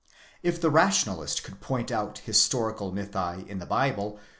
[0.41, 4.19] If the Rationalist could point out historical mythi in the Bible